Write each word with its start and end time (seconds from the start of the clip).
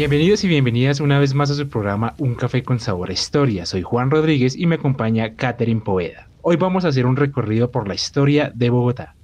Bienvenidos 0.00 0.42
y 0.44 0.48
bienvenidas 0.48 1.00
una 1.00 1.18
vez 1.18 1.34
más 1.34 1.50
a 1.50 1.54
su 1.54 1.68
programa 1.68 2.14
Un 2.16 2.34
Café 2.34 2.62
con 2.62 2.80
Sabor 2.80 3.10
a 3.10 3.12
Historia. 3.12 3.66
Soy 3.66 3.82
Juan 3.82 4.10
Rodríguez 4.10 4.56
y 4.56 4.64
me 4.64 4.76
acompaña 4.76 5.34
Catherine 5.36 5.82
Poveda. 5.82 6.26
Hoy 6.40 6.56
vamos 6.56 6.86
a 6.86 6.88
hacer 6.88 7.04
un 7.04 7.16
recorrido 7.16 7.70
por 7.70 7.86
la 7.86 7.92
historia 7.92 8.50
de 8.54 8.70
Bogotá. 8.70 9.14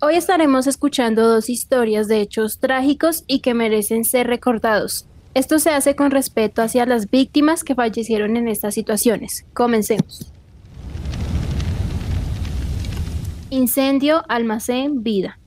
Hoy 0.00 0.14
estaremos 0.14 0.68
escuchando 0.68 1.26
dos 1.26 1.50
historias 1.50 2.06
de 2.06 2.20
hechos 2.20 2.60
trágicos 2.60 3.24
y 3.26 3.40
que 3.40 3.54
merecen 3.54 4.04
ser 4.04 4.28
recordados. 4.28 5.04
Esto 5.34 5.58
se 5.58 5.70
hace 5.70 5.96
con 5.96 6.12
respeto 6.12 6.62
hacia 6.62 6.86
las 6.86 7.10
víctimas 7.10 7.64
que 7.64 7.74
fallecieron 7.74 8.36
en 8.36 8.46
estas 8.46 8.72
situaciones. 8.72 9.44
Comencemos. 9.52 10.30
Incendio 13.50 14.22
Almacén 14.28 15.02
Vida. 15.02 15.40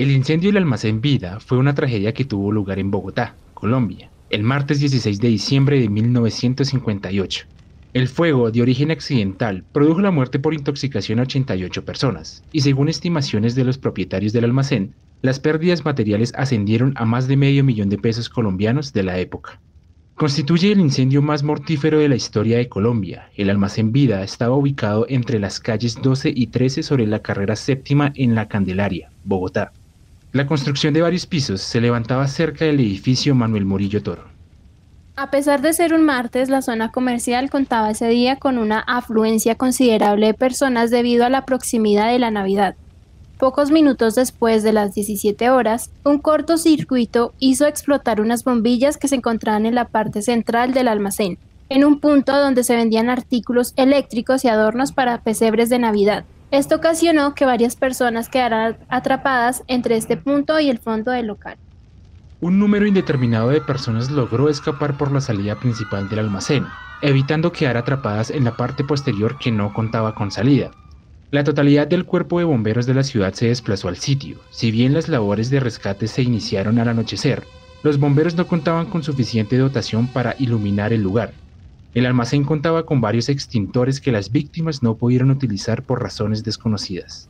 El 0.00 0.10
incendio 0.10 0.48
del 0.48 0.56
almacén 0.56 1.02
Vida 1.02 1.40
fue 1.40 1.58
una 1.58 1.74
tragedia 1.74 2.14
que 2.14 2.24
tuvo 2.24 2.50
lugar 2.50 2.78
en 2.78 2.90
Bogotá, 2.90 3.34
Colombia, 3.60 4.10
el 4.30 4.42
martes 4.42 4.80
16 4.80 5.20
de 5.20 5.28
diciembre 5.28 5.78
de 5.78 5.90
1958. 5.90 7.44
El 7.92 8.08
fuego, 8.08 8.50
de 8.50 8.62
origen 8.62 8.90
accidental, 8.90 9.64
produjo 9.70 10.00
la 10.00 10.10
muerte 10.10 10.38
por 10.38 10.54
intoxicación 10.54 11.18
a 11.18 11.24
88 11.24 11.84
personas, 11.84 12.42
y 12.52 12.62
según 12.62 12.88
estimaciones 12.88 13.54
de 13.54 13.64
los 13.64 13.76
propietarios 13.76 14.32
del 14.32 14.44
almacén, 14.44 14.94
las 15.20 15.40
pérdidas 15.40 15.84
materiales 15.84 16.32
ascendieron 16.36 16.94
a 16.96 17.04
más 17.04 17.28
de 17.28 17.36
medio 17.36 17.62
millón 17.62 17.90
de 17.90 17.98
pesos 17.98 18.30
colombianos 18.30 18.94
de 18.94 19.02
la 19.02 19.18
época. 19.18 19.60
Constituye 20.14 20.72
el 20.72 20.80
incendio 20.80 21.20
más 21.20 21.42
mortífero 21.42 21.98
de 21.98 22.08
la 22.08 22.16
historia 22.16 22.56
de 22.56 22.68
Colombia. 22.70 23.28
El 23.36 23.50
almacén 23.50 23.92
Vida 23.92 24.22
estaba 24.22 24.56
ubicado 24.56 25.04
entre 25.10 25.38
las 25.38 25.60
calles 25.60 26.00
12 26.00 26.32
y 26.34 26.46
13 26.46 26.82
sobre 26.82 27.06
la 27.06 27.18
carrera 27.20 27.56
séptima 27.56 28.10
en 28.14 28.34
La 28.34 28.48
Candelaria, 28.48 29.12
Bogotá. 29.22 29.74
La 30.32 30.46
construcción 30.46 30.94
de 30.94 31.02
varios 31.02 31.26
pisos 31.26 31.60
se 31.60 31.80
levantaba 31.80 32.28
cerca 32.28 32.64
del 32.64 32.78
edificio 32.78 33.34
Manuel 33.34 33.64
Murillo 33.64 34.00
Toro. 34.00 34.22
A 35.16 35.28
pesar 35.32 35.60
de 35.60 35.72
ser 35.72 35.92
un 35.92 36.04
martes, 36.04 36.48
la 36.48 36.62
zona 36.62 36.92
comercial 36.92 37.50
contaba 37.50 37.90
ese 37.90 38.06
día 38.06 38.36
con 38.36 38.56
una 38.56 38.78
afluencia 38.78 39.56
considerable 39.56 40.28
de 40.28 40.34
personas 40.34 40.92
debido 40.92 41.24
a 41.24 41.30
la 41.30 41.44
proximidad 41.44 42.12
de 42.12 42.20
la 42.20 42.30
Navidad. 42.30 42.76
Pocos 43.38 43.72
minutos 43.72 44.14
después 44.14 44.62
de 44.62 44.72
las 44.72 44.94
17 44.94 45.50
horas, 45.50 45.90
un 46.04 46.18
cortocircuito 46.18 47.34
hizo 47.40 47.66
explotar 47.66 48.20
unas 48.20 48.44
bombillas 48.44 48.98
que 48.98 49.08
se 49.08 49.16
encontraban 49.16 49.66
en 49.66 49.74
la 49.74 49.88
parte 49.88 50.22
central 50.22 50.72
del 50.72 50.86
almacén, 50.86 51.38
en 51.68 51.84
un 51.84 51.98
punto 51.98 52.38
donde 52.38 52.62
se 52.62 52.76
vendían 52.76 53.10
artículos 53.10 53.72
eléctricos 53.74 54.44
y 54.44 54.48
adornos 54.48 54.92
para 54.92 55.22
pesebres 55.22 55.70
de 55.70 55.80
Navidad. 55.80 56.24
Esto 56.50 56.76
ocasionó 56.76 57.34
que 57.36 57.44
varias 57.44 57.76
personas 57.76 58.28
quedaran 58.28 58.76
atrapadas 58.88 59.62
entre 59.68 59.96
este 59.96 60.16
punto 60.16 60.58
y 60.58 60.68
el 60.68 60.78
fondo 60.78 61.12
del 61.12 61.28
local. 61.28 61.56
Un 62.40 62.58
número 62.58 62.86
indeterminado 62.86 63.50
de 63.50 63.60
personas 63.60 64.10
logró 64.10 64.48
escapar 64.48 64.96
por 64.96 65.12
la 65.12 65.20
salida 65.20 65.60
principal 65.60 66.08
del 66.08 66.18
almacén, 66.18 66.66
evitando 67.02 67.52
quedar 67.52 67.76
atrapadas 67.76 68.30
en 68.30 68.42
la 68.42 68.56
parte 68.56 68.82
posterior 68.82 69.38
que 69.38 69.52
no 69.52 69.72
contaba 69.72 70.16
con 70.16 70.32
salida. 70.32 70.72
La 71.30 71.44
totalidad 71.44 71.86
del 71.86 72.04
cuerpo 72.04 72.40
de 72.40 72.44
bomberos 72.44 72.84
de 72.86 72.94
la 72.94 73.04
ciudad 73.04 73.32
se 73.32 73.46
desplazó 73.46 73.86
al 73.86 73.98
sitio. 73.98 74.38
Si 74.50 74.72
bien 74.72 74.92
las 74.92 75.08
labores 75.08 75.50
de 75.50 75.60
rescate 75.60 76.08
se 76.08 76.22
iniciaron 76.22 76.80
al 76.80 76.88
anochecer, 76.88 77.44
los 77.84 78.00
bomberos 78.00 78.34
no 78.34 78.48
contaban 78.48 78.86
con 78.86 79.04
suficiente 79.04 79.56
dotación 79.56 80.08
para 80.08 80.34
iluminar 80.40 80.92
el 80.92 81.02
lugar, 81.02 81.32
el 81.94 82.06
almacén 82.06 82.44
contaba 82.44 82.86
con 82.86 83.00
varios 83.00 83.28
extintores 83.28 84.00
que 84.00 84.12
las 84.12 84.30
víctimas 84.30 84.82
no 84.82 84.96
pudieron 84.96 85.30
utilizar 85.30 85.82
por 85.82 86.02
razones 86.02 86.44
desconocidas. 86.44 87.28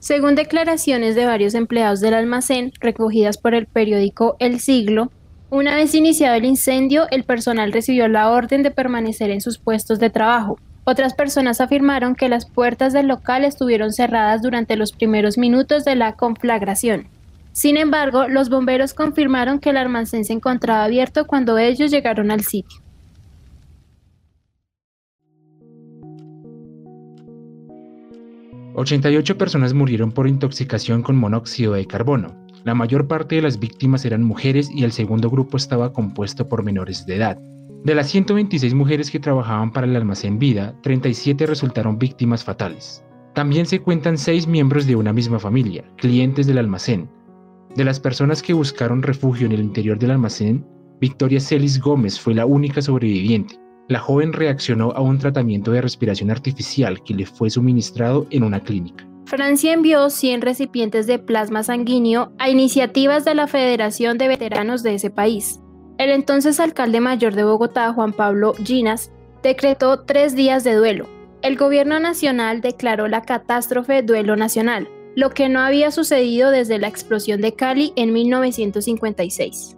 Según 0.00 0.34
declaraciones 0.34 1.14
de 1.14 1.26
varios 1.26 1.54
empleados 1.54 2.00
del 2.00 2.14
almacén 2.14 2.72
recogidas 2.80 3.38
por 3.38 3.54
el 3.54 3.66
periódico 3.66 4.36
El 4.38 4.60
Siglo, 4.60 5.10
una 5.50 5.74
vez 5.74 5.94
iniciado 5.94 6.34
el 6.34 6.44
incendio, 6.44 7.06
el 7.10 7.24
personal 7.24 7.72
recibió 7.72 8.06
la 8.06 8.30
orden 8.30 8.62
de 8.62 8.70
permanecer 8.70 9.30
en 9.30 9.40
sus 9.40 9.58
puestos 9.58 9.98
de 9.98 10.10
trabajo. 10.10 10.58
Otras 10.84 11.14
personas 11.14 11.60
afirmaron 11.60 12.14
que 12.14 12.28
las 12.28 12.48
puertas 12.48 12.92
del 12.92 13.08
local 13.08 13.44
estuvieron 13.44 13.92
cerradas 13.92 14.42
durante 14.42 14.76
los 14.76 14.92
primeros 14.92 15.38
minutos 15.38 15.84
de 15.84 15.96
la 15.96 16.12
conflagración. 16.14 17.08
Sin 17.52 17.76
embargo, 17.76 18.28
los 18.28 18.50
bomberos 18.50 18.94
confirmaron 18.94 19.58
que 19.58 19.70
el 19.70 19.78
almacén 19.78 20.24
se 20.24 20.32
encontraba 20.32 20.84
abierto 20.84 21.26
cuando 21.26 21.58
ellos 21.58 21.90
llegaron 21.90 22.30
al 22.30 22.42
sitio. 22.42 22.78
88 28.78 29.36
personas 29.36 29.74
murieron 29.74 30.12
por 30.12 30.28
intoxicación 30.28 31.02
con 31.02 31.16
monóxido 31.16 31.72
de 31.72 31.84
carbono. 31.84 32.36
La 32.62 32.76
mayor 32.76 33.08
parte 33.08 33.34
de 33.34 33.42
las 33.42 33.58
víctimas 33.58 34.04
eran 34.04 34.22
mujeres 34.22 34.70
y 34.72 34.84
el 34.84 34.92
segundo 34.92 35.28
grupo 35.28 35.56
estaba 35.56 35.92
compuesto 35.92 36.48
por 36.48 36.62
menores 36.62 37.04
de 37.04 37.16
edad. 37.16 37.38
De 37.82 37.96
las 37.96 38.08
126 38.08 38.74
mujeres 38.74 39.10
que 39.10 39.18
trabajaban 39.18 39.72
para 39.72 39.88
el 39.88 39.96
almacén 39.96 40.38
Vida, 40.38 40.76
37 40.84 41.46
resultaron 41.46 41.98
víctimas 41.98 42.44
fatales. 42.44 43.04
También 43.34 43.66
se 43.66 43.80
cuentan 43.80 44.16
6 44.16 44.46
miembros 44.46 44.86
de 44.86 44.94
una 44.94 45.12
misma 45.12 45.40
familia, 45.40 45.84
clientes 45.96 46.46
del 46.46 46.58
almacén. 46.58 47.10
De 47.74 47.84
las 47.84 47.98
personas 47.98 48.42
que 48.42 48.52
buscaron 48.52 49.02
refugio 49.02 49.46
en 49.46 49.52
el 49.52 49.60
interior 49.60 49.98
del 49.98 50.12
almacén, 50.12 50.64
Victoria 51.00 51.40
Celis 51.40 51.80
Gómez 51.80 52.20
fue 52.20 52.32
la 52.32 52.46
única 52.46 52.80
sobreviviente, 52.80 53.58
la 53.88 53.98
joven 53.98 54.32
reaccionó 54.32 54.92
a 54.92 55.00
un 55.00 55.18
tratamiento 55.18 55.72
de 55.72 55.80
respiración 55.80 56.30
artificial 56.30 57.02
que 57.02 57.14
le 57.14 57.26
fue 57.26 57.50
suministrado 57.50 58.26
en 58.30 58.42
una 58.44 58.60
clínica. 58.60 59.06
Francia 59.24 59.72
envió 59.72 60.08
100 60.08 60.42
recipientes 60.42 61.06
de 61.06 61.18
plasma 61.18 61.62
sanguíneo 61.62 62.32
a 62.38 62.48
iniciativas 62.48 63.24
de 63.24 63.34
la 63.34 63.46
Federación 63.46 64.16
de 64.16 64.28
Veteranos 64.28 64.82
de 64.82 64.94
ese 64.94 65.10
país. 65.10 65.60
El 65.98 66.10
entonces 66.10 66.60
alcalde 66.60 67.00
mayor 67.00 67.34
de 67.34 67.44
Bogotá, 67.44 67.92
Juan 67.92 68.12
Pablo 68.12 68.54
Ginas, 68.54 69.10
decretó 69.42 70.00
tres 70.00 70.34
días 70.34 70.64
de 70.64 70.74
duelo. 70.74 71.08
El 71.42 71.56
gobierno 71.56 72.00
nacional 72.00 72.60
declaró 72.60 73.08
la 73.08 73.22
catástrofe 73.22 74.02
duelo 74.02 74.36
nacional, 74.36 74.88
lo 75.14 75.30
que 75.30 75.48
no 75.48 75.60
había 75.60 75.90
sucedido 75.90 76.50
desde 76.50 76.78
la 76.78 76.88
explosión 76.88 77.40
de 77.40 77.54
Cali 77.54 77.92
en 77.96 78.12
1956. 78.12 79.77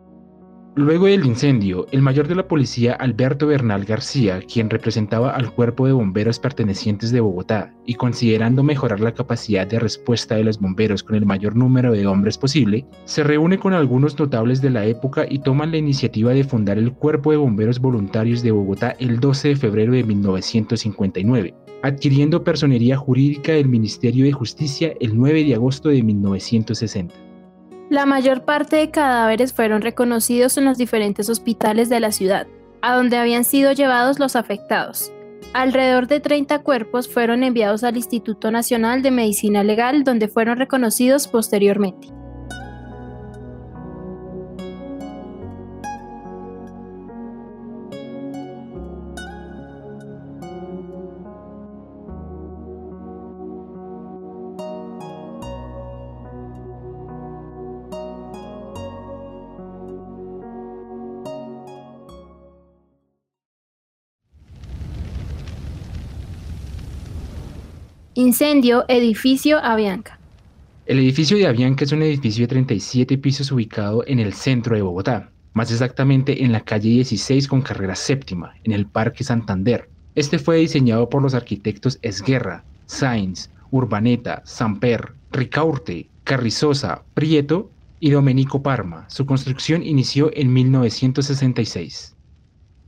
Luego 0.77 1.07
del 1.07 1.27
incendio, 1.27 1.89
el 1.91 2.01
mayor 2.01 2.29
de 2.29 2.37
la 2.37 2.47
policía 2.47 2.93
Alberto 2.93 3.49
Bernal 3.49 3.85
García, 3.85 4.41
quien 4.41 4.71
representaba 4.71 5.33
al 5.33 5.53
cuerpo 5.53 5.85
de 5.85 5.93
bomberos 5.93 6.39
pertenecientes 6.39 7.11
de 7.11 7.19
Bogotá 7.19 7.75
y 7.87 7.95
considerando 7.95 8.63
mejorar 8.63 9.01
la 9.01 9.13
capacidad 9.13 9.67
de 9.67 9.81
respuesta 9.81 10.37
de 10.37 10.45
los 10.45 10.61
bomberos 10.61 11.03
con 11.03 11.17
el 11.17 11.27
mayor 11.27 11.57
número 11.57 11.91
de 11.93 12.07
hombres 12.07 12.39
posible, 12.39 12.87
se 13.05 13.25
reúne 13.25 13.59
con 13.59 13.73
algunos 13.73 14.17
notables 14.17 14.63
de 14.63 14.71
la 14.71 14.87
época 14.87 15.27
y 15.29 15.41
toman 15.41 15.73
la 15.73 15.79
iniciativa 15.79 16.33
de 16.33 16.45
fundar 16.45 16.79
el 16.79 16.93
Cuerpo 16.93 17.33
de 17.33 17.39
Bomberos 17.39 17.81
Voluntarios 17.81 18.41
de 18.45 18.53
Bogotá 18.53 18.95
el 19.01 19.19
12 19.19 19.49
de 19.49 19.57
febrero 19.57 19.93
de 19.93 20.05
1959, 20.05 21.53
adquiriendo 21.83 22.45
personería 22.45 22.97
jurídica 22.97 23.53
del 23.53 23.69
Ministerio 23.69 24.25
de 24.25 24.33
Justicia 24.33 24.95
el 25.01 25.17
9 25.19 25.43
de 25.43 25.55
agosto 25.57 25.89
de 25.89 26.01
1960. 26.05 27.30
La 27.91 28.07
mayor 28.07 28.45
parte 28.45 28.77
de 28.77 28.93
cadáveres 28.93 29.53
fueron 29.53 29.83
reconocidos 29.83 30.57
en 30.57 30.65
los 30.65 30.79
diferentes 30.79 31.29
hospitales 31.29 31.89
de 31.89 31.99
la 31.99 32.13
ciudad, 32.13 32.47
a 32.83 32.95
donde 32.95 33.19
habían 33.19 33.43
sido 33.43 33.73
llevados 33.73 34.21
los 34.21 34.37
afectados. 34.37 35.11
Alrededor 35.55 36.07
de 36.07 36.21
30 36.21 36.61
cuerpos 36.61 37.09
fueron 37.09 37.43
enviados 37.43 37.83
al 37.83 37.97
Instituto 37.97 38.53
Nacional 38.53 39.03
de 39.03 39.11
Medicina 39.11 39.65
Legal, 39.65 40.05
donde 40.05 40.29
fueron 40.29 40.59
reconocidos 40.59 41.27
posteriormente. 41.27 42.20
Incendio 68.21 68.85
edificio 68.87 69.57
Avianca. 69.65 70.19
El 70.85 70.99
edificio 70.99 71.39
de 71.39 71.47
Avianca 71.47 71.85
es 71.85 71.93
un 71.93 72.03
edificio 72.03 72.43
de 72.43 72.49
37 72.49 73.17
pisos 73.17 73.51
ubicado 73.51 74.05
en 74.07 74.19
el 74.19 74.35
centro 74.35 74.77
de 74.77 74.83
Bogotá, 74.83 75.31
más 75.55 75.73
exactamente 75.73 76.45
en 76.45 76.53
la 76.53 76.61
calle 76.61 76.91
16 76.91 77.49
con 77.49 77.63
carrera 77.63 77.97
séptima, 77.97 78.53
en 78.63 78.73
el 78.73 78.85
Parque 78.85 79.25
Santander. 79.25 79.89
Este 80.15 80.39
fue 80.39 80.59
diseñado 80.59 81.09
por 81.09 81.23
los 81.23 81.33
arquitectos 81.33 81.99
Esguerra, 82.03 82.63
Sainz, 82.85 83.49
Urbaneta, 83.71 84.43
Samper, 84.45 85.15
Ricaurte, 85.33 86.11
Carrizosa, 86.25 87.03
Prieto 87.15 87.71
y 88.01 88.11
Domenico 88.11 88.63
Parma. 88.63 89.07
Su 89.09 89.25
construcción 89.25 89.83
inició 89.83 90.31
en 90.35 90.53
1966. 90.53 92.15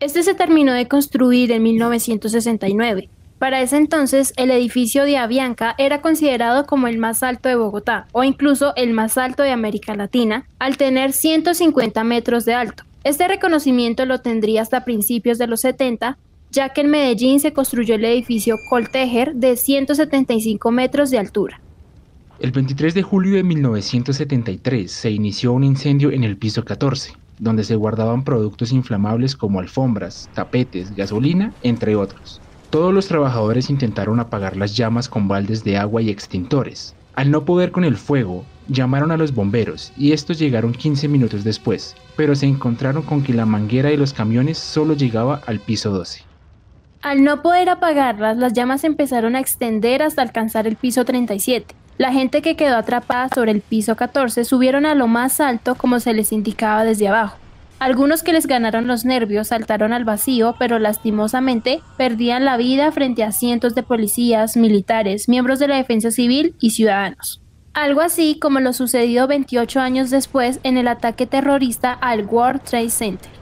Este 0.00 0.22
se 0.24 0.34
terminó 0.34 0.74
de 0.74 0.88
construir 0.88 1.52
en 1.52 1.62
1969 1.62 3.08
para 3.42 3.60
ese 3.60 3.76
entonces, 3.76 4.32
el 4.36 4.52
edificio 4.52 5.02
de 5.02 5.16
Avianca 5.16 5.74
era 5.76 6.00
considerado 6.00 6.64
como 6.64 6.86
el 6.86 6.98
más 6.98 7.24
alto 7.24 7.48
de 7.48 7.56
Bogotá 7.56 8.06
o 8.12 8.22
incluso 8.22 8.72
el 8.76 8.92
más 8.92 9.18
alto 9.18 9.42
de 9.42 9.50
América 9.50 9.96
Latina, 9.96 10.46
al 10.60 10.76
tener 10.76 11.12
150 11.12 12.04
metros 12.04 12.44
de 12.44 12.54
alto. 12.54 12.84
Este 13.02 13.26
reconocimiento 13.26 14.06
lo 14.06 14.20
tendría 14.20 14.62
hasta 14.62 14.84
principios 14.84 15.38
de 15.38 15.48
los 15.48 15.62
70, 15.62 16.18
ya 16.52 16.68
que 16.68 16.82
en 16.82 16.90
Medellín 16.90 17.40
se 17.40 17.52
construyó 17.52 17.96
el 17.96 18.04
edificio 18.04 18.58
Coltejer 18.70 19.34
de 19.34 19.56
175 19.56 20.70
metros 20.70 21.10
de 21.10 21.18
altura. 21.18 21.60
El 22.38 22.52
23 22.52 22.94
de 22.94 23.02
julio 23.02 23.34
de 23.34 23.42
1973 23.42 24.88
se 24.88 25.10
inició 25.10 25.52
un 25.52 25.64
incendio 25.64 26.12
en 26.12 26.22
el 26.22 26.36
piso 26.36 26.64
14, 26.64 27.14
donde 27.40 27.64
se 27.64 27.74
guardaban 27.74 28.22
productos 28.22 28.70
inflamables 28.70 29.34
como 29.34 29.58
alfombras, 29.58 30.30
tapetes, 30.32 30.94
gasolina, 30.94 31.52
entre 31.64 31.96
otros. 31.96 32.40
Todos 32.72 32.94
los 32.94 33.06
trabajadores 33.06 33.68
intentaron 33.68 34.18
apagar 34.18 34.56
las 34.56 34.74
llamas 34.74 35.06
con 35.06 35.28
baldes 35.28 35.62
de 35.62 35.76
agua 35.76 36.00
y 36.00 36.08
extintores. 36.08 36.96
Al 37.14 37.30
no 37.30 37.44
poder 37.44 37.70
con 37.70 37.84
el 37.84 37.98
fuego, 37.98 38.46
llamaron 38.66 39.10
a 39.10 39.18
los 39.18 39.34
bomberos 39.34 39.92
y 39.94 40.12
estos 40.12 40.38
llegaron 40.38 40.72
15 40.72 41.06
minutos 41.06 41.44
después, 41.44 41.94
pero 42.16 42.34
se 42.34 42.46
encontraron 42.46 43.02
con 43.02 43.22
que 43.22 43.34
la 43.34 43.44
manguera 43.44 43.90
de 43.90 43.98
los 43.98 44.14
camiones 44.14 44.56
solo 44.56 44.94
llegaba 44.94 45.42
al 45.46 45.60
piso 45.60 45.90
12. 45.90 46.22
Al 47.02 47.22
no 47.22 47.42
poder 47.42 47.68
apagarlas, 47.68 48.38
las 48.38 48.54
llamas 48.54 48.84
empezaron 48.84 49.36
a 49.36 49.40
extender 49.40 50.02
hasta 50.02 50.22
alcanzar 50.22 50.66
el 50.66 50.76
piso 50.76 51.04
37. 51.04 51.74
La 51.98 52.10
gente 52.10 52.40
que 52.40 52.56
quedó 52.56 52.78
atrapada 52.78 53.28
sobre 53.34 53.50
el 53.50 53.60
piso 53.60 53.96
14 53.96 54.46
subieron 54.46 54.86
a 54.86 54.94
lo 54.94 55.08
más 55.08 55.40
alto 55.40 55.74
como 55.74 56.00
se 56.00 56.14
les 56.14 56.32
indicaba 56.32 56.84
desde 56.84 57.08
abajo. 57.08 57.36
Algunos 57.82 58.22
que 58.22 58.32
les 58.32 58.46
ganaron 58.46 58.86
los 58.86 59.04
nervios 59.04 59.48
saltaron 59.48 59.92
al 59.92 60.04
vacío, 60.04 60.54
pero 60.56 60.78
lastimosamente 60.78 61.82
perdían 61.96 62.44
la 62.44 62.56
vida 62.56 62.92
frente 62.92 63.24
a 63.24 63.32
cientos 63.32 63.74
de 63.74 63.82
policías, 63.82 64.56
militares, 64.56 65.28
miembros 65.28 65.58
de 65.58 65.66
la 65.66 65.78
defensa 65.78 66.12
civil 66.12 66.54
y 66.60 66.70
ciudadanos. 66.70 67.42
Algo 67.74 68.00
así 68.00 68.38
como 68.40 68.60
lo 68.60 68.72
sucedido 68.72 69.26
28 69.26 69.80
años 69.80 70.10
después 70.10 70.60
en 70.62 70.76
el 70.78 70.86
ataque 70.86 71.26
terrorista 71.26 71.92
al 71.92 72.24
World 72.24 72.62
Trade 72.62 72.90
Center. 72.90 73.32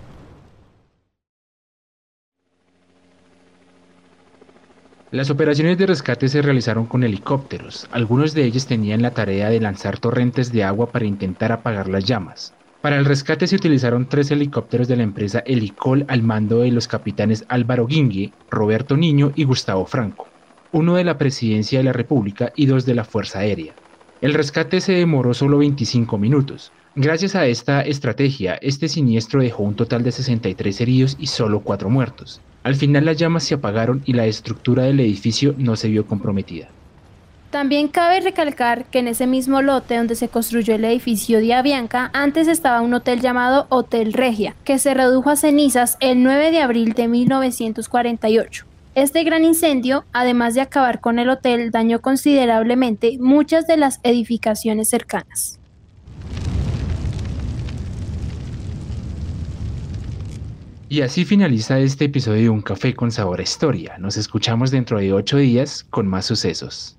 Las 5.10 5.28
operaciones 5.28 5.76
de 5.76 5.84
rescate 5.84 6.28
se 6.28 6.40
realizaron 6.40 6.86
con 6.86 7.04
helicópteros. 7.04 7.88
Algunos 7.92 8.32
de 8.32 8.46
ellos 8.46 8.66
tenían 8.66 9.02
la 9.02 9.10
tarea 9.10 9.50
de 9.50 9.60
lanzar 9.60 9.98
torrentes 9.98 10.50
de 10.50 10.64
agua 10.64 10.90
para 10.90 11.04
intentar 11.04 11.52
apagar 11.52 11.88
las 11.90 12.06
llamas. 12.06 12.54
Para 12.80 12.96
el 12.96 13.04
rescate 13.04 13.46
se 13.46 13.56
utilizaron 13.56 14.08
tres 14.08 14.30
helicópteros 14.30 14.88
de 14.88 14.96
la 14.96 15.02
empresa 15.02 15.42
Helicol 15.44 16.06
al 16.08 16.22
mando 16.22 16.60
de 16.60 16.70
los 16.70 16.88
capitanes 16.88 17.44
Álvaro 17.48 17.86
Guingue, 17.86 18.32
Roberto 18.50 18.96
Niño 18.96 19.32
y 19.34 19.44
Gustavo 19.44 19.84
Franco, 19.84 20.26
uno 20.72 20.94
de 20.94 21.04
la 21.04 21.18
Presidencia 21.18 21.78
de 21.78 21.84
la 21.84 21.92
República 21.92 22.52
y 22.56 22.64
dos 22.64 22.86
de 22.86 22.94
la 22.94 23.04
Fuerza 23.04 23.40
Aérea. 23.40 23.74
El 24.22 24.32
rescate 24.32 24.80
se 24.80 24.92
demoró 24.92 25.34
solo 25.34 25.58
25 25.58 26.16
minutos. 26.16 26.72
Gracias 26.94 27.36
a 27.36 27.46
esta 27.46 27.82
estrategia, 27.82 28.54
este 28.62 28.88
siniestro 28.88 29.42
dejó 29.42 29.62
un 29.62 29.74
total 29.74 30.02
de 30.02 30.12
63 30.12 30.80
heridos 30.80 31.16
y 31.20 31.26
solo 31.26 31.60
4 31.60 31.90
muertos. 31.90 32.40
Al 32.62 32.76
final 32.76 33.04
las 33.04 33.18
llamas 33.18 33.44
se 33.44 33.54
apagaron 33.54 34.00
y 34.06 34.14
la 34.14 34.24
estructura 34.24 34.84
del 34.84 35.00
edificio 35.00 35.54
no 35.58 35.76
se 35.76 35.88
vio 35.88 36.06
comprometida. 36.06 36.68
También 37.50 37.88
cabe 37.88 38.20
recalcar 38.20 38.84
que 38.84 39.00
en 39.00 39.08
ese 39.08 39.26
mismo 39.26 39.60
lote 39.60 39.96
donde 39.96 40.14
se 40.14 40.28
construyó 40.28 40.76
el 40.76 40.84
edificio 40.84 41.40
de 41.40 41.52
Avianca, 41.52 42.08
antes 42.12 42.46
estaba 42.46 42.80
un 42.80 42.94
hotel 42.94 43.20
llamado 43.20 43.66
Hotel 43.70 44.12
Regia, 44.12 44.54
que 44.62 44.78
se 44.78 44.94
redujo 44.94 45.30
a 45.30 45.36
cenizas 45.36 45.96
el 45.98 46.22
9 46.22 46.52
de 46.52 46.60
abril 46.60 46.92
de 46.92 47.08
1948. 47.08 48.66
Este 48.94 49.24
gran 49.24 49.44
incendio, 49.44 50.04
además 50.12 50.54
de 50.54 50.60
acabar 50.60 51.00
con 51.00 51.18
el 51.18 51.28
hotel, 51.28 51.72
dañó 51.72 52.00
considerablemente 52.00 53.18
muchas 53.18 53.66
de 53.66 53.76
las 53.76 53.98
edificaciones 54.04 54.88
cercanas. 54.88 55.58
Y 60.88 61.02
así 61.02 61.24
finaliza 61.24 61.80
este 61.80 62.04
episodio 62.04 62.42
de 62.42 62.48
Un 62.50 62.62
Café 62.62 62.94
con 62.94 63.10
Sabor 63.10 63.40
a 63.40 63.42
Historia. 63.42 63.98
Nos 63.98 64.16
escuchamos 64.16 64.70
dentro 64.70 65.00
de 65.00 65.12
ocho 65.12 65.36
días 65.36 65.84
con 65.90 66.06
más 66.06 66.26
sucesos. 66.26 66.96